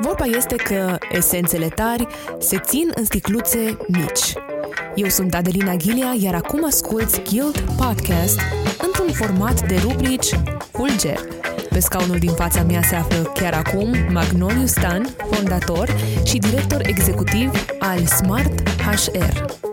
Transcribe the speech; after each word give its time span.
Vorba 0.00 0.24
este 0.24 0.56
că 0.56 0.98
esențele 1.12 1.66
tari 1.66 2.06
se 2.38 2.58
țin 2.58 2.90
în 2.94 3.04
sticluțe 3.04 3.76
mici. 3.86 4.32
Eu 4.94 5.08
sunt 5.08 5.34
Adelina 5.34 5.74
Ghilia, 5.74 6.14
iar 6.18 6.34
acum 6.34 6.64
asculți 6.64 7.22
Guild 7.30 7.60
Podcast 7.60 8.40
într-un 8.86 9.12
format 9.12 9.66
de 9.66 9.76
rubrici 9.82 10.40
Fulger. 10.72 11.18
Pe 11.68 11.80
scaunul 11.80 12.18
din 12.18 12.32
fața 12.32 12.62
mea 12.62 12.82
se 12.82 12.94
află 12.94 13.32
chiar 13.34 13.52
acum 13.52 13.94
Magnoliu 14.12 14.66
Stan, 14.66 15.08
fondator 15.30 15.88
și 16.24 16.38
director 16.38 16.80
executiv 16.86 17.50
al 17.78 18.06
Smart 18.06 18.68
HR. 18.68 19.67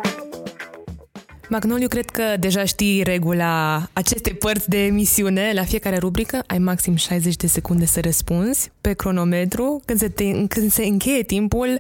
Magnoliu, 1.50 1.88
cred 1.88 2.10
că 2.10 2.24
deja 2.40 2.66
știi 2.66 3.04
regula 3.04 3.88
acestei 3.94 4.34
părți 4.34 4.70
de 4.70 4.86
emisiune. 4.86 5.52
La 5.54 5.64
fiecare 5.64 5.98
rubrică 5.98 6.44
ai 6.48 6.58
maxim 6.58 6.96
60 6.96 7.36
de 7.36 7.48
secunde 7.48 7.86
să 7.86 8.00
răspunzi 8.02 8.72
pe 8.82 8.94
cronometru. 8.94 9.82
Când 9.86 10.00
se, 10.00 10.10
te, 10.10 10.32
când 10.48 10.72
se 10.72 10.84
încheie 10.86 11.24
timpul, 11.24 11.78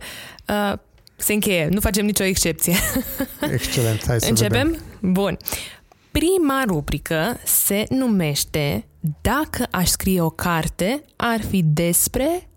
uh, 0.47 0.77
se 1.15 1.33
încheie. 1.33 1.67
Nu 1.71 1.79
facem 1.79 2.05
nicio 2.05 2.23
excepție. 2.23 2.75
Excelent, 3.53 4.03
hai 4.07 4.20
să 4.20 4.29
Începem? 4.29 4.67
vedem. 4.67 4.83
Bun. 5.11 5.37
Prima 6.11 6.63
rubrică 6.67 7.37
se 7.45 7.84
numește 7.89 8.85
Dacă 9.21 9.67
aș 9.71 9.87
scrie 9.87 10.21
o 10.21 10.29
carte, 10.29 11.03
ar 11.15 11.41
fi 11.41 11.63
despre 11.63 12.47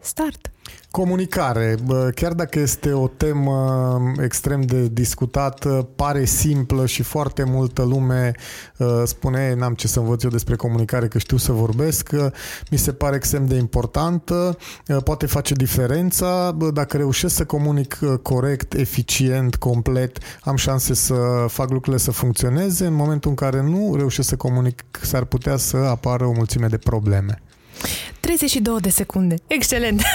start. 0.00 0.50
Comunicare, 0.90 1.76
bă, 1.84 2.10
chiar 2.14 2.32
dacă 2.32 2.58
este 2.58 2.92
o 2.92 3.08
temă 3.08 4.00
extrem 4.22 4.60
de 4.60 4.88
discutată, 4.88 5.88
pare 5.96 6.24
simplă 6.24 6.86
și 6.86 7.02
foarte 7.02 7.44
multă 7.44 7.82
lume 7.82 8.32
uh, 8.76 9.02
spune 9.04 9.54
n-am 9.54 9.74
ce 9.74 9.88
să 9.88 9.98
învăț 9.98 10.22
eu 10.22 10.30
despre 10.30 10.56
comunicare, 10.56 11.08
că 11.08 11.18
știu 11.18 11.36
să 11.36 11.52
vorbesc, 11.52 12.10
uh, 12.12 12.26
mi 12.70 12.78
se 12.78 12.92
pare 12.92 13.16
extrem 13.16 13.46
de 13.46 13.54
importantă, 13.54 14.56
uh, 14.88 14.96
poate 15.04 15.26
face 15.26 15.54
diferența, 15.54 16.50
bă, 16.50 16.70
dacă 16.70 16.96
reușesc 16.96 17.34
să 17.34 17.44
comunic 17.44 17.98
uh, 18.02 18.18
corect, 18.22 18.72
eficient, 18.74 19.56
complet, 19.56 20.18
am 20.40 20.56
șanse 20.56 20.94
să 20.94 21.14
fac 21.48 21.70
lucrurile 21.70 22.02
să 22.02 22.10
funcționeze, 22.10 22.86
în 22.86 22.94
momentul 22.94 23.30
în 23.30 23.36
care 23.36 23.62
nu 23.62 23.94
reușesc 23.96 24.28
să 24.28 24.36
comunic, 24.36 24.84
s-ar 25.02 25.24
putea 25.24 25.56
să 25.56 25.76
apară 25.76 26.26
o 26.26 26.32
mulțime 26.32 26.66
de 26.66 26.78
probleme. 26.78 27.42
32 28.20 28.80
de 28.80 28.88
secunde. 28.88 29.34
Excelent! 29.46 30.02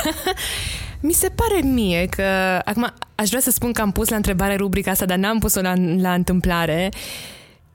Mi 1.00 1.14
se 1.14 1.30
pare 1.30 1.62
mie 1.62 2.06
că... 2.06 2.24
Acum, 2.66 2.94
aș 3.16 3.28
vrea 3.28 3.42
să 3.42 3.52
spun 3.52 3.72
că 3.72 3.82
am 3.82 3.92
pus 3.92 4.10
la 4.10 4.16
întrebare 4.16 4.56
rubrica 4.56 4.92
asta, 4.92 5.06
dar 5.06 5.18
n-am 5.18 5.40
pus-o 5.40 5.62
la, 5.62 5.74
la 5.98 6.14
întâmplare. 6.14 6.92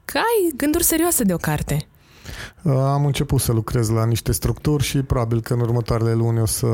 Că 0.04 0.16
ai 0.18 0.52
gânduri 0.56 0.84
serioase 0.84 1.24
de 1.24 1.34
o 1.34 1.36
carte. 1.36 1.86
Uh, 2.62 2.72
Am 2.72 3.06
început 3.06 3.40
să 3.40 3.52
lucrez 3.52 3.88
la 3.88 4.06
niște 4.06 4.32
structuri 4.32 4.84
și 4.84 4.98
probabil 4.98 5.40
că 5.40 5.52
în 5.52 5.60
următoarele 5.60 6.12
luni 6.12 6.40
o 6.40 6.46
să, 6.46 6.66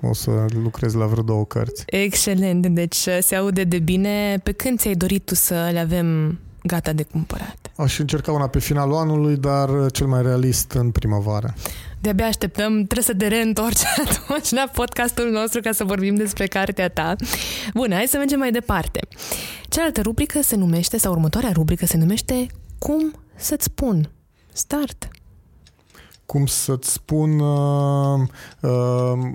o 0.00 0.12
să 0.12 0.30
lucrez 0.62 0.94
la 0.94 1.06
vreo 1.06 1.22
două 1.22 1.44
cărți. 1.44 1.82
Excelent! 1.86 2.66
Deci 2.66 3.08
se 3.20 3.34
aude 3.34 3.64
de 3.64 3.78
bine. 3.78 4.38
Pe 4.42 4.52
când 4.52 4.78
ți-ai 4.78 4.94
dorit 4.94 5.24
tu 5.24 5.34
să 5.34 5.68
le 5.72 5.78
avem 5.78 6.38
gata 6.62 6.92
de 6.92 7.02
cumpărat? 7.02 7.56
Aș 7.76 7.98
încerca 7.98 8.32
una 8.32 8.46
pe 8.46 8.58
finalul 8.58 8.94
anului, 8.94 9.36
dar 9.36 9.90
cel 9.90 10.06
mai 10.06 10.22
realist 10.22 10.72
în 10.72 10.90
primăvară. 10.90 11.54
De-abia 12.00 12.26
așteptăm, 12.26 12.72
trebuie 12.72 13.02
să 13.02 13.14
te 13.14 13.26
reîntorci 13.26 13.82
atunci 14.04 14.50
la 14.50 14.70
podcastul 14.72 15.30
nostru 15.30 15.60
ca 15.60 15.72
să 15.72 15.84
vorbim 15.84 16.14
despre 16.14 16.46
cartea 16.46 16.88
ta. 16.88 17.16
Bun, 17.74 17.92
hai 17.92 18.06
să 18.08 18.16
mergem 18.16 18.38
mai 18.38 18.50
departe. 18.50 19.00
Cealaltă 19.68 20.00
rubrică 20.00 20.42
se 20.42 20.56
numește, 20.56 20.98
sau 20.98 21.12
următoarea 21.12 21.50
rubrică 21.52 21.86
se 21.86 21.96
numește 21.96 22.46
Cum 22.78 23.14
să-ți 23.36 23.64
spun? 23.64 24.10
Start. 24.52 25.08
Cum 26.26 26.46
să-ți 26.46 26.92
spun, 26.92 27.38
uh, 27.38 28.20
uh, 28.60 29.32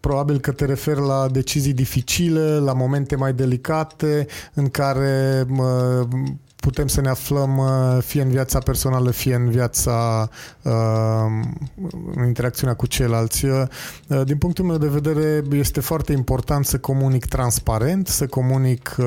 probabil 0.00 0.38
că 0.38 0.52
te 0.52 0.64
referi 0.64 1.00
la 1.00 1.28
decizii 1.28 1.72
dificile, 1.72 2.58
la 2.58 2.72
momente 2.72 3.16
mai 3.16 3.32
delicate 3.32 4.26
în 4.54 4.68
care 4.68 5.46
uh, 5.50 6.08
putem 6.60 6.86
să 6.86 7.00
ne 7.00 7.08
aflăm 7.08 7.58
uh, 7.58 8.02
fie 8.02 8.22
în 8.22 8.28
viața 8.28 8.58
personală, 8.58 9.10
fie 9.10 9.34
în 9.34 9.50
viața, 9.50 10.28
uh, 10.62 10.72
în 12.14 12.26
interacțiunea 12.26 12.74
cu 12.74 12.86
ceilalți. 12.86 13.44
Uh, 13.44 13.62
Din 14.24 14.38
punctul 14.38 14.64
meu 14.64 14.78
de 14.78 14.86
vedere, 14.88 15.42
este 15.52 15.80
foarte 15.80 16.12
important 16.12 16.66
să 16.66 16.78
comunic 16.78 17.26
transparent, 17.26 18.06
să 18.06 18.26
comunic 18.26 18.96
uh, 18.98 19.06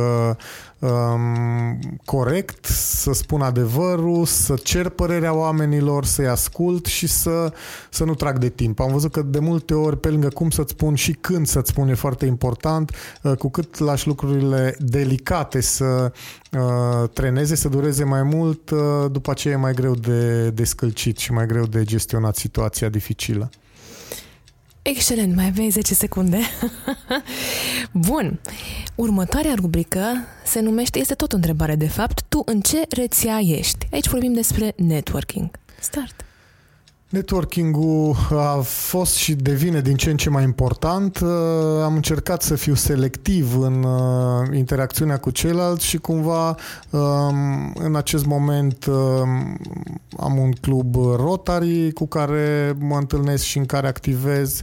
um, 0.83 1.97
corect, 2.05 2.65
să 2.65 3.11
spun 3.13 3.41
adevărul, 3.41 4.25
să 4.25 4.55
cer 4.63 4.89
părerea 4.89 5.33
oamenilor, 5.35 6.05
să-i 6.05 6.27
ascult 6.27 6.85
și 6.85 7.07
să, 7.07 7.53
să 7.89 8.03
nu 8.03 8.15
trag 8.15 8.37
de 8.37 8.49
timp. 8.49 8.79
Am 8.79 8.91
văzut 8.91 9.11
că 9.11 9.21
de 9.21 9.39
multe 9.39 9.73
ori, 9.73 9.99
pe 9.99 10.09
lângă 10.09 10.27
cum 10.27 10.49
să-ți 10.49 10.71
spun 10.71 10.95
și 10.95 11.11
când 11.11 11.47
să-ți 11.47 11.69
spun 11.69 11.87
e 11.87 11.93
foarte 11.93 12.25
important, 12.25 12.91
uh, 13.21 13.35
cu 13.37 13.49
cât 13.49 13.77
lași 13.77 14.07
lucrurile 14.07 14.75
delicate 14.79 15.61
să 15.61 16.11
uh, 16.51 17.09
treneze, 17.13 17.55
să 17.55 17.69
dureze 17.69 18.03
mai 18.03 18.23
mult, 18.23 18.69
uh, 18.69 18.79
după 19.11 19.31
aceea 19.31 19.53
e 19.53 19.57
mai 19.57 19.73
greu 19.73 19.95
de, 19.95 20.49
de 20.49 20.63
scălcit 20.63 21.17
și 21.17 21.31
mai 21.31 21.45
greu 21.45 21.65
de 21.65 21.83
gestionat 21.83 22.35
situația 22.35 22.89
dificilă. 22.89 23.49
Excelent, 24.83 25.35
mai 25.35 25.45
aveai 25.45 25.69
10 25.69 25.93
secunde. 25.93 26.39
Bun. 28.07 28.39
Următoarea 28.95 29.53
rubrică 29.53 30.01
se 30.45 30.59
numește, 30.59 30.99
este 30.99 31.13
tot 31.13 31.33
o 31.33 31.35
întrebare 31.35 31.75
de 31.75 31.87
fapt, 31.87 32.23
tu 32.29 32.41
în 32.45 32.61
ce 32.61 32.81
rețea 32.89 33.39
ești? 33.39 33.87
Aici 33.91 34.07
vorbim 34.07 34.33
despre 34.33 34.73
networking. 34.77 35.49
Start. 35.79 36.25
Networking-ul 37.13 38.15
a 38.29 38.59
fost 38.61 39.15
și 39.15 39.33
devine 39.33 39.81
din 39.81 39.95
ce 39.95 40.09
în 40.09 40.17
ce 40.17 40.29
mai 40.29 40.43
important. 40.43 41.19
Uh, 41.19 41.29
Am 41.83 41.95
încercat 41.95 42.41
să 42.41 42.55
fiu 42.55 42.73
selectiv 42.73 43.59
în 43.59 43.83
uh, 43.83 44.57
interacțiunea 44.57 45.17
cu 45.17 45.29
ceilalți 45.29 45.85
și 45.85 45.97
cumva 45.97 46.55
um, 46.89 47.73
în 47.73 47.95
acest 47.95 48.25
moment 48.25 48.85
um, 48.85 49.57
am 50.17 50.37
un 50.37 50.51
club 50.51 50.95
Rotary 50.95 51.91
cu 51.91 52.07
care 52.07 52.75
mă 52.79 52.97
întâlnesc 52.97 53.43
și 53.43 53.57
în 53.57 53.65
care 53.65 53.87
activez. 53.87 54.61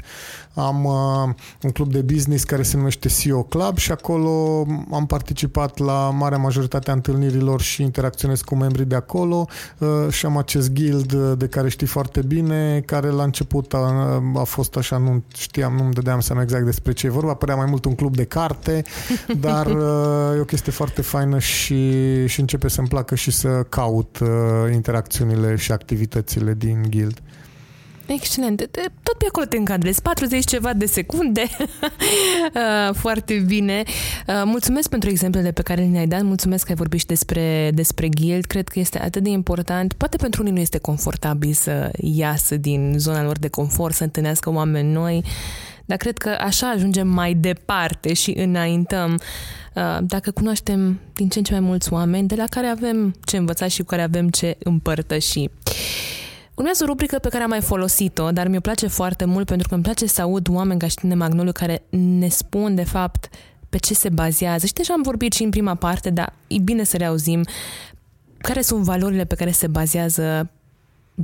Am 0.55 0.85
uh, 0.85 1.35
un 1.63 1.71
club 1.71 1.93
de 1.93 2.01
business 2.01 2.45
care 2.45 2.63
se 2.63 2.77
numește 2.77 3.09
CEO 3.09 3.43
Club 3.43 3.77
și 3.77 3.93
acolo 3.93 4.67
am 4.93 5.07
participat 5.07 5.79
la 5.79 6.11
marea 6.11 6.39
majoritate 6.39 6.91
a 6.91 6.95
întâlnirilor 6.95 7.61
și 7.61 7.83
interacționez 7.83 8.41
cu 8.41 8.57
membrii 8.57 8.85
de 8.85 8.95
acolo 8.95 9.47
uh, 9.79 9.89
și 10.11 10.27
am 10.27 10.37
acest 10.37 10.73
guild 10.73 11.13
de 11.13 11.47
care 11.47 11.69
știi 11.69 11.87
foarte 11.87 12.23
bine, 12.23 12.83
care 12.87 13.09
la 13.09 13.23
început 13.23 13.75
a, 13.75 14.23
a 14.35 14.43
fost 14.43 14.77
așa, 14.77 14.97
nu 14.97 15.23
știam, 15.35 15.75
nu-mi 15.75 15.93
dădeam 15.93 16.21
seama 16.21 16.43
exact 16.43 16.65
despre 16.65 16.93
ce 16.93 17.07
e 17.07 17.11
vorba, 17.11 17.35
părea 17.35 17.55
mai 17.55 17.67
mult 17.69 17.85
un 17.85 17.95
club 17.95 18.17
de 18.17 18.25
carte, 18.25 18.83
dar 19.47 19.67
uh, 19.67 20.37
e 20.37 20.41
o 20.41 20.45
chestie 20.45 20.73
foarte 20.73 21.03
faină 21.03 21.39
și, 21.39 22.27
și 22.27 22.41
începe 22.41 22.69
să-mi 22.69 22.89
placă 22.89 23.15
și 23.15 23.31
să 23.31 23.49
caut 23.69 24.19
uh, 24.19 24.29
interacțiunile 24.73 25.57
și 25.57 25.73
activitățile 25.73 26.55
din 26.55 26.87
guild. 26.91 27.23
Excelent. 28.15 28.57
De- 28.57 28.69
Tot 29.03 29.15
pe 29.19 29.25
acolo 29.29 29.47
te 29.47 29.57
încadrezi. 29.57 30.03
40 30.03 30.45
ceva 30.45 30.73
de 30.73 30.87
secunde. 30.87 31.43
Uh, 32.55 32.95
Foarte 32.95 33.35
bine. 33.47 33.83
Uh, 34.27 34.43
Mulțumesc 34.45 34.89
pentru 34.89 35.11
exemplele 35.11 35.53
pe 35.53 35.63
care 35.63 35.89
le-ai 35.93 36.07
dat. 36.07 36.23
Mulțumesc 36.23 36.65
că 36.65 36.71
ai 36.71 36.77
vorbit 36.77 37.01
și 37.01 37.07
despre, 37.07 37.71
despre 37.75 38.09
guild. 38.09 38.45
Cred 38.45 38.69
că 38.69 38.79
este 38.79 39.01
atât 39.01 39.23
de 39.23 39.29
important. 39.31 39.93
Poate 39.93 40.17
pentru 40.17 40.41
unii 40.43 40.53
nu 40.53 40.61
este 40.61 40.79
confortabil 40.79 41.53
să 41.53 41.91
iasă 42.01 42.57
din 42.57 42.95
zona 42.97 43.23
lor 43.23 43.39
de 43.39 43.49
confort, 43.49 43.95
să 43.95 44.03
întâlnească 44.03 44.51
oameni 44.53 44.93
noi. 44.93 45.25
Dar 45.85 45.97
cred 45.99 46.19
că 46.19 46.37
așa 46.41 46.69
ajungem 46.71 47.09
mai 47.09 47.35
departe 47.35 48.13
și 48.15 48.31
înaintăm. 48.37 49.19
Uh, 49.75 49.99
Dacă 50.03 50.31
cunoaștem 50.31 51.01
din 51.15 51.29
ce 51.29 51.39
în 51.39 51.45
ce 51.45 51.53
mai 51.53 51.61
mulți 51.61 51.93
oameni 51.93 52.29
de 52.29 52.35
la 52.35 52.45
care 52.51 52.67
avem 52.67 53.15
ce 53.25 53.37
învăța 53.37 53.69
și 53.69 53.79
cu 53.81 53.85
care 53.87 54.03
avem 54.03 54.29
ce 54.29 54.57
împărtăși. 54.59 55.49
Urmează 56.61 56.85
o 56.85 56.87
rubrică 56.87 57.19
pe 57.19 57.29
care 57.29 57.43
am 57.43 57.49
mai 57.49 57.61
folosit-o, 57.61 58.31
dar 58.31 58.49
mi-o 58.49 58.61
place 58.61 58.87
foarte 58.87 59.25
mult 59.25 59.47
pentru 59.47 59.69
că 59.69 59.75
îmi 59.75 59.83
place 59.83 60.07
să 60.07 60.23
aud 60.23 60.49
oameni 60.49 60.79
ca 60.79 60.87
și 60.87 60.95
tine, 60.95 61.15
Magnoliu, 61.15 61.53
care 61.53 61.83
ne 61.91 62.29
spun, 62.29 62.75
de 62.75 62.85
fapt, 62.85 63.29
pe 63.69 63.79
ce 63.79 63.95
se 63.95 64.09
bazează. 64.09 64.67
Și 64.67 64.73
deja 64.73 64.93
am 64.93 65.03
vorbit 65.03 65.33
și 65.33 65.43
în 65.43 65.51
prima 65.51 65.75
parte, 65.75 66.11
dar 66.11 66.33
e 66.47 66.59
bine 66.59 66.85
să 66.85 66.97
reauzim 66.97 67.45
care 68.39 68.63
sunt 68.63 68.83
valorile 68.83 69.25
pe 69.25 69.35
care 69.35 69.51
se 69.51 69.67
bazează 69.67 70.51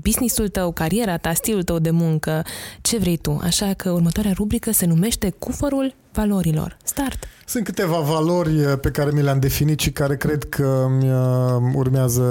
businessul 0.03 0.49
tău, 0.49 0.73
cariera 0.73 1.17
ta, 1.17 1.33
stilul 1.33 1.63
tău 1.63 1.79
de 1.79 1.91
muncă, 1.91 2.45
ce 2.81 2.99
vrei 2.99 3.17
tu. 3.17 3.41
Așa 3.43 3.73
că 3.73 3.91
următoarea 3.91 4.33
rubrică 4.33 4.73
se 4.73 4.87
numește 4.87 5.31
Cufărul 5.39 5.95
valorilor. 6.13 6.77
Start! 6.85 7.25
Sunt 7.49 7.65
câteva 7.65 7.99
valori 7.99 8.65
uh, 8.65 8.79
pe 8.81 8.91
care 8.91 9.11
mi 9.13 9.23
le-am 9.23 9.39
definit 9.39 9.81
și 9.81 9.91
care 9.91 10.17
cred 10.17 10.45
că 10.45 10.87
mi 10.99 11.11
uh, 11.11 11.73
urmează 11.75 12.25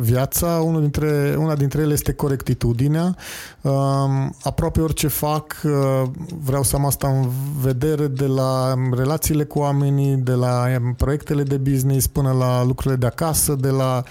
viața. 0.00 0.46
Unul 0.46 0.80
dintre, 0.80 1.34
una 1.38 1.54
dintre 1.54 1.80
ele 1.80 1.92
este 1.92 2.12
corectitudinea. 2.12 3.16
Um, 3.60 4.34
aproape 4.42 4.80
orice 4.80 5.08
fac, 5.08 5.60
uh, 5.64 6.02
vreau 6.44 6.62
să 6.62 6.76
am 6.76 6.86
asta 6.86 7.08
în 7.08 7.28
vedere 7.60 8.06
de 8.06 8.26
la 8.26 8.74
relațiile 8.96 9.44
cu 9.44 9.58
oamenii, 9.58 10.16
de 10.16 10.32
la 10.32 10.64
um, 10.80 10.94
proiectele 10.94 11.42
de 11.42 11.56
business 11.56 12.06
până 12.06 12.32
la 12.32 12.64
lucrurile 12.64 13.00
de 13.00 13.06
acasă, 13.06 13.54
de 13.54 13.68
la 13.68 14.02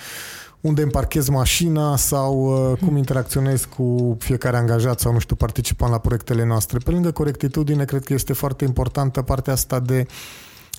unde 0.62 0.82
îmi 0.82 0.92
parchez 0.92 1.28
mașina 1.30 1.96
sau 1.96 2.36
uh, 2.72 2.78
cum 2.86 2.98
interacționez 2.98 3.66
cu 3.66 4.18
fiecare 4.20 4.58
angajat 4.58 5.00
sau, 5.00 5.12
nu 5.12 5.20
știu, 5.20 5.36
participant 5.36 5.92
la 5.92 5.98
proiectele 5.98 6.46
noastre. 6.46 6.78
Pe 6.78 6.92
lângă 6.92 7.12
corectitudine, 7.12 7.86
cred 7.86 8.04
că 8.04 8.14
este 8.14 8.34
foarte 8.34 8.66
importantă 8.66 9.22
partea 9.22 9.54
asta 9.54 9.80
de 9.80 10.06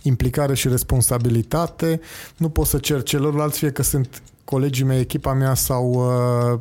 implicare 0.03 0.55
și 0.55 0.69
responsabilitate. 0.69 2.01
Nu 2.37 2.49
pot 2.49 2.67
să 2.67 2.79
cer 2.79 3.03
celorlalți, 3.03 3.59
fie 3.59 3.71
că 3.71 3.83
sunt 3.83 4.23
colegii 4.45 4.85
mei, 4.85 5.01
echipa 5.01 5.33
mea 5.33 5.55
sau 5.55 5.91
uh, 5.91 6.59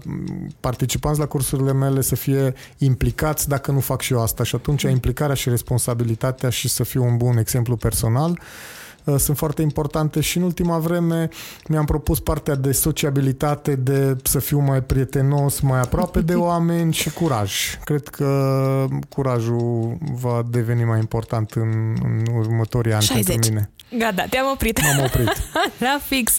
participanți 0.59 1.19
la 1.19 1.25
cursurile 1.25 1.73
mele 1.73 2.01
să 2.01 2.15
fie 2.15 2.53
implicați 2.77 3.47
dacă 3.47 3.71
nu 3.71 3.79
fac 3.79 4.01
și 4.01 4.13
eu 4.13 4.21
asta. 4.21 4.43
Și 4.43 4.55
atunci 4.55 4.81
implicarea 4.81 5.35
și 5.35 5.49
responsabilitatea 5.49 6.49
și 6.49 6.67
să 6.69 6.83
fiu 6.83 7.03
un 7.03 7.17
bun 7.17 7.37
exemplu 7.37 7.75
personal. 7.75 8.31
Uh, 8.31 8.37
Uh, 8.39 8.88
sunt 9.17 9.37
foarte 9.37 9.61
importante 9.61 10.19
și 10.19 10.37
în 10.37 10.43
ultima 10.43 10.77
vreme 10.77 11.29
mi-am 11.67 11.85
propus 11.85 12.19
partea 12.19 12.55
de 12.55 12.71
sociabilitate, 12.71 13.75
de 13.75 14.15
să 14.23 14.39
fiu 14.39 14.59
mai 14.59 14.81
prietenos, 14.81 15.59
mai 15.59 15.79
aproape 15.79 16.21
de 16.21 16.33
oameni 16.49 16.93
și 16.93 17.09
curaj. 17.09 17.77
Cred 17.83 18.07
că 18.07 18.85
curajul 19.09 19.97
va 20.13 20.45
deveni 20.49 20.83
mai 20.83 20.99
important 20.99 21.51
în, 21.51 21.95
în 22.03 22.25
următorii 22.35 22.93
ani 22.93 23.03
60. 23.03 23.25
pentru 23.25 23.51
mine. 23.51 23.69
Gata, 23.97 24.25
te-am 24.29 24.49
oprit. 24.53 24.81
M-am 24.81 25.05
oprit. 25.05 25.31
La 25.87 25.99
fix. 26.07 26.37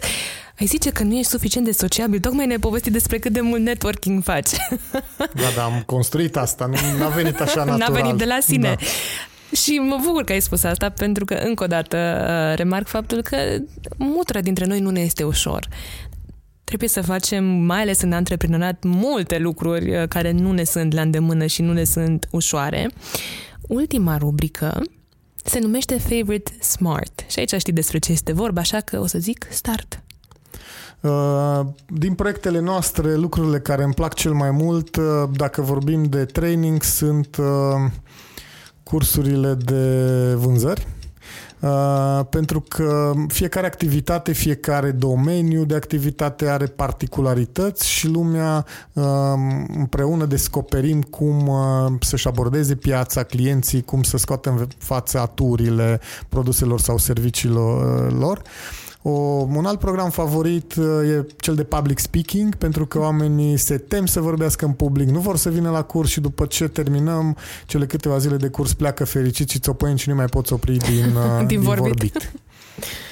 Ai 0.60 0.66
zice 0.66 0.90
că 0.90 1.02
nu 1.02 1.14
ești 1.16 1.30
suficient 1.30 1.66
de 1.66 1.72
sociabil, 1.72 2.20
tocmai 2.20 2.46
ne-ai 2.46 2.58
povestit 2.58 2.92
despre 2.92 3.18
cât 3.18 3.32
de 3.32 3.40
mult 3.40 3.60
networking 3.60 4.22
faci. 4.22 4.50
Da, 5.16 5.48
da, 5.56 5.64
am 5.64 5.82
construit 5.86 6.36
asta, 6.36 6.66
nu 6.98 7.04
a 7.04 7.08
venit 7.08 7.40
așa 7.40 7.64
natural. 7.64 7.78
N-a 7.92 8.00
venit 8.00 8.14
de 8.14 8.24
la 8.24 8.38
sine. 8.40 8.74
Da. 8.78 8.84
Și 9.52 9.78
mă 9.78 9.98
bucur 10.04 10.24
că 10.24 10.32
ai 10.32 10.40
spus 10.40 10.62
asta, 10.62 10.88
pentru 10.88 11.24
că, 11.24 11.34
încă 11.34 11.64
o 11.64 11.66
dată, 11.66 11.96
uh, 11.96 12.56
remarc 12.56 12.86
faptul 12.86 13.22
că 13.22 13.36
mutra 13.96 14.40
dintre 14.40 14.64
noi 14.64 14.80
nu 14.80 14.90
ne 14.90 15.00
este 15.00 15.24
ușor. 15.24 15.68
Trebuie 16.64 16.88
să 16.88 17.00
facem, 17.00 17.44
mai 17.44 17.80
ales 17.80 18.02
în 18.02 18.12
antreprenoriat, 18.12 18.82
multe 18.84 19.38
lucruri 19.38 19.96
uh, 19.96 20.08
care 20.08 20.30
nu 20.30 20.52
ne 20.52 20.64
sunt 20.64 20.92
la 20.92 21.00
îndemână 21.00 21.46
și 21.46 21.62
nu 21.62 21.72
ne 21.72 21.84
sunt 21.84 22.28
ușoare. 22.30 22.90
Ultima 23.60 24.16
rubrică 24.16 24.82
se 25.44 25.58
numește 25.58 25.98
Favorite 25.98 26.52
Smart. 26.62 27.24
Și 27.28 27.38
aici 27.38 27.54
știi 27.54 27.72
despre 27.72 27.98
ce 27.98 28.12
este 28.12 28.32
vorba, 28.32 28.60
așa 28.60 28.80
că 28.80 29.00
o 29.00 29.06
să 29.06 29.18
zic 29.18 29.46
start. 29.50 30.02
Uh, 31.00 31.60
din 31.86 32.14
proiectele 32.14 32.60
noastre, 32.60 33.14
lucrurile 33.14 33.60
care 33.60 33.82
îmi 33.82 33.94
plac 33.94 34.14
cel 34.14 34.32
mai 34.32 34.50
mult, 34.50 34.96
dacă 35.36 35.62
vorbim 35.62 36.02
de 36.02 36.24
training, 36.24 36.82
sunt 36.82 37.36
cursurile 38.90 39.54
de 39.54 40.34
vânzări. 40.34 40.86
Uh, 41.60 42.20
pentru 42.30 42.60
că 42.60 43.12
fiecare 43.28 43.66
activitate, 43.66 44.32
fiecare 44.32 44.90
domeniu 44.90 45.64
de 45.64 45.74
activitate 45.74 46.48
are 46.48 46.66
particularități 46.66 47.88
și 47.88 48.08
lumea 48.08 48.66
uh, 48.92 49.04
împreună 49.76 50.24
descoperim 50.24 51.02
cum 51.02 51.46
uh, 51.46 51.92
să-și 52.00 52.28
abordeze 52.28 52.74
piața, 52.74 53.22
clienții, 53.22 53.82
cum 53.82 54.02
să 54.02 54.16
scoată 54.16 54.50
în 54.50 54.66
față 54.78 55.18
aturile 55.18 56.00
produselor 56.28 56.80
sau 56.80 56.98
serviciilor 56.98 58.06
uh, 58.06 58.16
lor. 58.18 58.42
O, 59.02 59.10
un 59.54 59.64
alt 59.66 59.78
program 59.78 60.10
favorit 60.10 60.74
uh, 60.74 60.86
e 61.08 61.26
cel 61.40 61.54
de 61.54 61.64
public 61.64 61.98
speaking, 61.98 62.54
pentru 62.54 62.86
că 62.86 62.98
oamenii 62.98 63.56
se 63.56 63.78
tem 63.78 64.06
să 64.06 64.20
vorbească 64.20 64.64
în 64.64 64.72
public, 64.72 65.08
nu 65.08 65.18
vor 65.18 65.36
să 65.36 65.50
vină 65.50 65.70
la 65.70 65.82
curs 65.82 66.10
și 66.10 66.20
după 66.20 66.46
ce 66.46 66.68
terminăm 66.68 67.36
cele 67.66 67.86
câteva 67.86 68.18
zile 68.18 68.36
de 68.36 68.48
curs 68.48 68.72
pleacă 68.72 69.04
fericit 69.04 69.48
și 69.48 69.58
țopăieni 69.58 69.98
și 69.98 70.08
nu 70.08 70.14
mai 70.14 70.26
poți 70.26 70.52
opri 70.52 70.76
din, 70.76 71.14
din, 71.38 71.46
din 71.46 71.60
vorbit. 71.60 71.82
vorbit. 71.84 72.32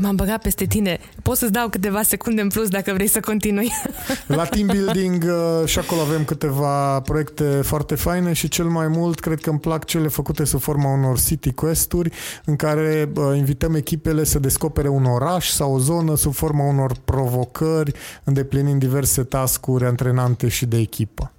M-am 0.00 0.16
băgat 0.16 0.42
peste 0.42 0.64
tine. 0.64 0.98
Pot 1.22 1.36
să-ți 1.36 1.52
dau 1.52 1.68
câteva 1.68 2.02
secunde 2.02 2.40
în 2.40 2.48
plus 2.48 2.68
dacă 2.68 2.92
vrei 2.92 3.06
să 3.06 3.20
continui. 3.20 3.72
La 4.26 4.44
team 4.44 4.66
building 4.66 5.24
uh, 5.24 5.68
și 5.68 5.78
acolo 5.78 6.00
avem 6.00 6.24
câteva 6.24 7.00
proiecte 7.00 7.44
foarte 7.44 7.94
faine 7.94 8.32
și 8.32 8.48
cel 8.48 8.64
mai 8.64 8.88
mult 8.88 9.20
cred 9.20 9.40
că 9.40 9.50
îmi 9.50 9.58
plac 9.60 9.84
cele 9.84 10.08
făcute 10.08 10.44
sub 10.44 10.60
forma 10.60 10.92
unor 10.92 11.20
city 11.20 11.52
quest-uri 11.52 12.10
în 12.44 12.56
care 12.56 13.12
uh, 13.16 13.36
invităm 13.36 13.74
echipele 13.74 14.24
să 14.24 14.38
descopere 14.38 14.88
un 14.88 15.04
oraș 15.04 15.48
sau 15.48 15.74
o 15.74 15.78
zonă 15.78 16.16
sub 16.16 16.34
forma 16.34 16.64
unor 16.64 16.92
provocări 17.04 17.92
îndeplinind 18.24 18.80
diverse 18.80 19.22
tascuri 19.22 19.84
antrenante 19.84 20.48
și 20.48 20.66
de 20.66 20.78
echipă. 20.78 21.32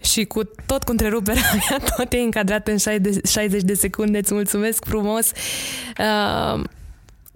Și 0.00 0.24
cu 0.24 0.44
tot 0.66 0.82
cu 0.84 0.90
întreruperea 0.90 1.50
mea, 1.68 1.78
tot 1.96 2.12
e 2.12 2.16
încadrat 2.16 2.68
în 2.68 2.76
60 3.24 3.62
de 3.62 3.74
secunde. 3.74 4.18
Îți 4.18 4.34
mulțumesc 4.34 4.84
frumos. 4.84 5.30
Uh, 5.98 6.64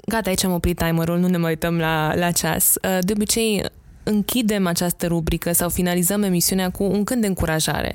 Gata, 0.07 0.29
aici 0.29 0.45
am 0.45 0.53
oprit 0.53 0.77
timerul, 0.77 1.19
nu 1.19 1.27
ne 1.27 1.37
mai 1.37 1.51
uităm 1.51 1.79
la, 1.79 2.15
la 2.15 2.31
ceas. 2.31 2.75
Uh, 2.83 2.99
de 3.01 3.13
obicei, 3.13 3.65
închidem 4.03 4.67
această 4.67 5.07
rubrică 5.07 5.53
sau 5.53 5.69
finalizăm 5.69 6.23
emisiunea 6.23 6.71
cu 6.71 6.85
un 6.85 7.05
gând 7.05 7.21
de 7.21 7.27
încurajare. 7.27 7.95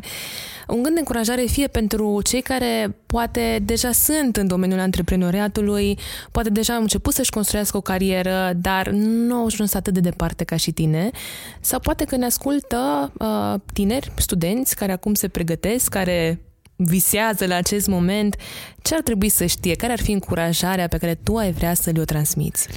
Un 0.67 0.81
gând 0.81 0.93
de 0.93 0.99
încurajare 0.99 1.45
fie 1.45 1.67
pentru 1.67 2.21
cei 2.23 2.41
care 2.41 2.95
poate 3.05 3.59
deja 3.65 3.91
sunt 3.91 4.37
în 4.37 4.47
domeniul 4.47 4.79
antreprenoriatului, 4.79 5.99
poate 6.31 6.49
deja 6.49 6.75
au 6.75 6.81
început 6.81 7.13
să-și 7.13 7.31
construiască 7.31 7.77
o 7.77 7.81
carieră, 7.81 8.51
dar 8.55 8.89
nu 8.89 9.35
au 9.35 9.45
ajuns 9.45 9.73
atât 9.73 9.93
de 9.93 9.99
departe 9.99 10.43
ca 10.43 10.55
și 10.55 10.71
tine, 10.71 11.09
sau 11.61 11.79
poate 11.79 12.03
că 12.03 12.15
ne 12.15 12.25
ascultă 12.25 13.11
uh, 13.19 13.59
tineri, 13.73 14.11
studenți 14.15 14.75
care 14.75 14.91
acum 14.91 15.13
se 15.13 15.27
pregătesc, 15.27 15.89
care 15.89 16.39
visează 16.77 17.45
la 17.45 17.55
acest 17.55 17.87
moment, 17.87 18.35
ce 18.81 18.95
ar 18.95 19.01
trebui 19.01 19.29
să 19.29 19.45
știe? 19.45 19.75
Care 19.75 19.91
ar 19.91 20.01
fi 20.01 20.11
încurajarea 20.11 20.87
pe 20.87 20.97
care 20.97 21.15
tu 21.15 21.35
ai 21.35 21.51
vrea 21.51 21.73
să 21.73 21.89
le-o 21.89 22.03
transmiți? 22.03 22.67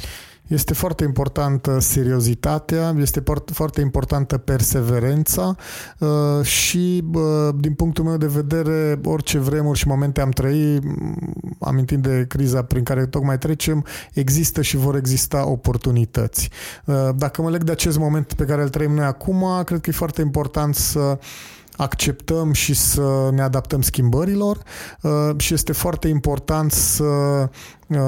Este 0.46 0.74
foarte 0.74 1.04
importantă 1.04 1.78
seriozitatea, 1.80 2.94
este 2.98 3.22
foarte 3.52 3.80
importantă 3.80 4.38
perseverența 4.38 5.56
uh, 5.98 6.44
și, 6.44 7.04
din 7.56 7.74
punctul 7.74 8.04
meu 8.04 8.16
de 8.16 8.26
vedere, 8.26 9.00
orice 9.04 9.38
vremuri 9.38 9.78
și 9.78 9.88
momente 9.88 10.20
am 10.20 10.30
trăit, 10.30 10.82
amintind 11.60 12.02
de 12.02 12.24
criza 12.28 12.62
prin 12.62 12.82
care 12.82 13.06
tocmai 13.06 13.38
trecem, 13.38 13.84
există 14.12 14.62
și 14.62 14.76
vor 14.76 14.96
exista 14.96 15.48
oportunități. 15.48 16.50
Uh, 16.84 17.08
dacă 17.16 17.42
mă 17.42 17.50
leg 17.50 17.62
de 17.62 17.72
acest 17.72 17.98
moment 17.98 18.32
pe 18.32 18.44
care 18.44 18.62
îl 18.62 18.68
trăim 18.68 18.94
noi 18.94 19.04
acum, 19.04 19.62
cred 19.64 19.80
că 19.80 19.90
e 19.90 19.92
foarte 19.92 20.20
important 20.20 20.74
să 20.74 21.18
acceptăm 21.80 22.52
și 22.52 22.74
să 22.74 23.30
ne 23.32 23.42
adaptăm 23.42 23.82
schimbărilor 23.82 24.62
uh, 25.02 25.10
și 25.36 25.54
este 25.54 25.72
foarte 25.72 26.08
important 26.08 26.72
să 26.72 27.04
uh, 27.88 27.98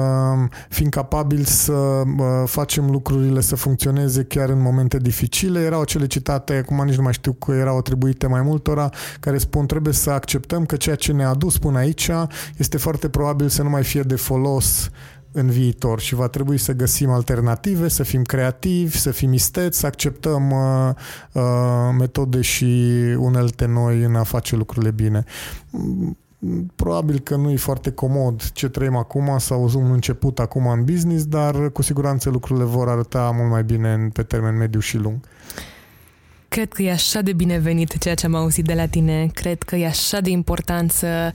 fim 0.69 0.89
capabili 0.89 1.45
să 1.45 1.71
uh, 1.71 2.03
facem 2.45 2.89
lucrurile 2.89 3.41
să 3.41 3.55
funcționeze 3.55 4.23
chiar 4.23 4.49
în 4.49 4.61
momente 4.61 4.97
dificile. 4.97 5.59
Erau 5.59 5.81
acele 5.81 6.07
citate, 6.07 6.53
acum 6.53 6.85
nici 6.85 6.95
nu 6.95 7.03
mai 7.03 7.13
știu 7.13 7.33
că 7.33 7.51
erau 7.51 7.77
atribuite 7.77 8.27
mai 8.27 8.41
multora, 8.41 8.89
care 9.19 9.37
spun 9.37 9.65
trebuie 9.65 9.93
să 9.93 10.09
acceptăm 10.09 10.65
că 10.65 10.75
ceea 10.75 10.95
ce 10.95 11.11
ne-a 11.11 11.29
adus 11.29 11.57
până 11.57 11.77
aici 11.77 12.09
este 12.57 12.77
foarte 12.77 13.09
probabil 13.09 13.47
să 13.47 13.63
nu 13.63 13.69
mai 13.69 13.83
fie 13.83 14.01
de 14.01 14.15
folos 14.15 14.89
în 15.33 15.49
viitor 15.49 15.99
și 15.99 16.15
va 16.15 16.27
trebui 16.27 16.57
să 16.57 16.73
găsim 16.73 17.09
alternative, 17.09 17.87
să 17.87 18.03
fim 18.03 18.21
creativi, 18.21 18.97
să 18.97 19.11
fim 19.11 19.33
isteți, 19.33 19.79
să 19.79 19.85
acceptăm 19.85 20.51
uh, 20.51 20.89
uh, 21.31 21.95
metode 21.99 22.41
și 22.41 22.65
unelte 23.17 23.65
noi 23.65 24.03
în 24.03 24.15
a 24.15 24.23
face 24.23 24.55
lucrurile 24.55 24.91
bine. 24.91 25.23
Probabil 26.75 27.19
că 27.19 27.35
nu 27.35 27.49
e 27.49 27.55
foarte 27.55 27.91
comod 27.91 28.51
ce 28.51 28.69
trăim 28.69 28.95
acum 28.95 29.37
sau 29.37 29.71
un 29.75 29.91
început 29.91 30.39
acum 30.39 30.67
în 30.67 30.83
business, 30.83 31.25
dar 31.25 31.71
cu 31.71 31.81
siguranță 31.81 32.29
lucrurile 32.29 32.65
vor 32.65 32.89
arăta 32.89 33.31
mult 33.35 33.49
mai 33.49 33.63
bine 33.63 34.09
pe 34.13 34.23
termen 34.23 34.57
mediu 34.57 34.79
și 34.79 34.97
lung. 34.97 35.19
Cred 36.47 36.73
că 36.73 36.81
e 36.81 36.91
așa 36.91 37.21
de 37.21 37.33
binevenit 37.33 37.97
ceea 37.97 38.15
ce 38.15 38.25
am 38.25 38.35
auzit 38.35 38.65
de 38.65 38.73
la 38.73 38.85
tine. 38.85 39.29
Cred 39.33 39.63
că 39.63 39.75
e 39.75 39.85
așa 39.85 40.21
de 40.21 40.29
important 40.29 40.91
să 40.91 41.33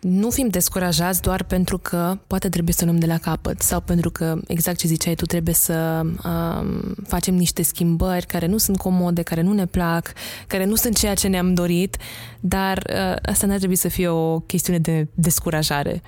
nu 0.00 0.30
fim 0.30 0.48
descurajați 0.48 1.22
doar 1.22 1.42
pentru 1.42 1.78
că 1.78 2.18
poate 2.26 2.48
trebuie 2.48 2.74
să 2.74 2.84
luăm 2.84 2.98
de 2.98 3.06
la 3.06 3.18
capăt 3.18 3.60
sau 3.60 3.80
pentru 3.80 4.10
că, 4.10 4.40
exact 4.46 4.78
ce 4.78 4.86
ziceai 4.86 5.14
tu, 5.14 5.24
trebuie 5.24 5.54
să 5.54 6.00
um, 6.04 6.94
facem 7.06 7.34
niște 7.34 7.62
schimbări 7.62 8.26
care 8.26 8.46
nu 8.46 8.58
sunt 8.58 8.76
comode, 8.76 9.22
care 9.22 9.40
nu 9.40 9.52
ne 9.52 9.66
plac, 9.66 10.12
care 10.46 10.64
nu 10.64 10.74
sunt 10.74 10.96
ceea 10.96 11.14
ce 11.14 11.28
ne-am 11.28 11.54
dorit, 11.54 11.96
dar 12.40 12.82
uh, 12.90 13.16
asta 13.22 13.46
n-ar 13.46 13.58
trebui 13.58 13.76
să 13.76 13.88
fie 13.88 14.08
o 14.08 14.38
chestiune 14.40 14.78
de 14.78 15.06
descurajare. 15.14 16.02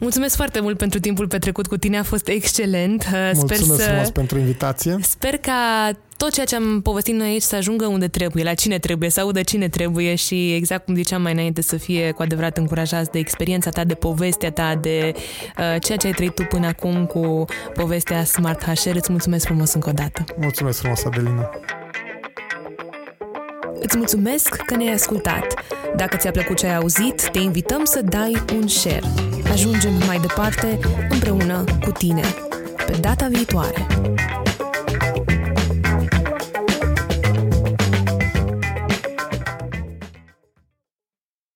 Mulțumesc 0.00 0.36
foarte 0.36 0.60
mult 0.60 0.78
pentru 0.78 1.00
timpul 1.00 1.26
petrecut 1.28 1.66
cu 1.66 1.76
tine, 1.76 1.98
a 1.98 2.02
fost 2.02 2.28
excelent. 2.28 3.08
Uh, 3.12 3.30
Mulțumesc 3.34 3.64
sper 3.64 3.76
să... 3.76 3.82
frumos 3.82 4.10
pentru 4.10 4.38
invitație. 4.38 4.98
Sper 5.02 5.36
ca 5.36 5.90
tot 6.16 6.32
ceea 6.32 6.46
ce 6.46 6.56
am 6.56 6.80
povestit 6.82 7.14
noi 7.14 7.28
aici 7.28 7.42
să 7.42 7.56
ajungă 7.56 7.86
unde 7.86 8.08
trebuie, 8.08 8.44
la 8.44 8.54
cine 8.54 8.78
trebuie, 8.78 9.10
să 9.10 9.20
audă 9.20 9.42
cine 9.42 9.68
trebuie 9.68 10.14
și 10.14 10.54
exact 10.54 10.84
cum 10.84 10.94
ziceam 10.94 11.22
mai 11.22 11.32
înainte 11.32 11.62
să 11.62 11.76
fie 11.76 12.10
cu 12.10 12.22
adevărat 12.22 12.56
încurajați 12.56 13.10
de 13.10 13.18
experiența 13.18 13.70
ta, 13.70 13.84
de 13.84 13.94
povestea 13.94 14.50
ta, 14.50 14.74
de 14.80 15.12
uh, 15.14 15.80
ceea 15.80 15.96
ce 15.96 16.06
ai 16.06 16.12
trăit 16.12 16.34
tu 16.34 16.42
până 16.42 16.66
acum 16.66 17.06
cu 17.06 17.44
povestea 17.74 18.24
Smart 18.24 18.62
HR. 18.62 18.94
Îți 18.94 19.10
mulțumesc 19.10 19.44
frumos 19.44 19.72
încă 19.72 19.88
o 19.88 19.92
dată. 19.92 20.24
Mulțumesc 20.40 20.78
frumos, 20.78 21.04
Adelina. 21.04 21.50
Îți 23.80 23.96
mulțumesc 23.96 24.56
că 24.56 24.76
ne-ai 24.76 24.94
ascultat. 24.94 25.46
Dacă 25.96 26.16
ți-a 26.16 26.30
plăcut 26.30 26.56
ce 26.56 26.66
ai 26.66 26.74
auzit, 26.74 27.30
te 27.30 27.38
invităm 27.38 27.84
să 27.84 28.00
dai 28.02 28.42
un 28.54 28.68
share. 28.68 29.02
Ajungem 29.50 29.92
mai 30.06 30.18
departe 30.18 30.78
împreună 31.08 31.64
cu 31.84 31.90
tine. 31.90 32.22
Pe 32.86 32.96
data 33.00 33.28
viitoare! 33.28 33.86